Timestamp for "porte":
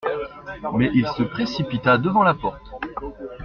2.33-2.71